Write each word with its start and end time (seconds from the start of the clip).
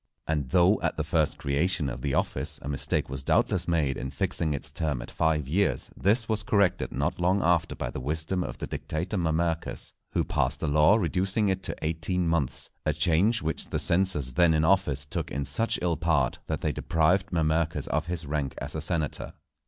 And 0.25 0.49
though, 0.49 0.81
at 0.81 0.97
the 0.97 1.03
first 1.03 1.37
creation 1.37 1.87
of 1.87 2.01
the 2.01 2.15
office, 2.15 2.57
a 2.63 2.67
mistake 2.67 3.07
was 3.07 3.21
doubtless 3.21 3.67
made 3.67 3.97
in 3.97 4.09
fixing 4.09 4.51
its 4.51 4.71
term 4.71 4.99
at 4.99 5.11
five 5.11 5.47
years, 5.47 5.91
this 5.95 6.27
was 6.27 6.41
corrected 6.41 6.91
not 6.91 7.19
long 7.19 7.43
after 7.43 7.75
by 7.75 7.91
the 7.91 7.99
wisdom 7.99 8.43
of 8.43 8.57
the 8.57 8.65
dictator 8.65 9.15
Mamercus, 9.15 9.93
who 10.13 10.23
passed 10.23 10.63
a 10.63 10.67
law 10.67 10.95
reducing 10.95 11.49
it 11.49 11.61
to 11.61 11.75
eighteen 11.85 12.27
months; 12.27 12.71
a 12.83 12.93
change 12.93 13.43
which 13.43 13.69
the 13.69 13.77
censors 13.77 14.33
then 14.33 14.55
in 14.55 14.65
office 14.65 15.05
took 15.05 15.29
in 15.29 15.45
such 15.45 15.77
ill 15.83 15.97
part, 15.97 16.39
that 16.47 16.61
they 16.61 16.71
deprived 16.71 17.31
Mamercus 17.31 17.85
of 17.89 18.07
his 18.07 18.25
rank 18.25 18.55
as 18.57 18.73
a 18.73 18.81
senator. 18.81 19.33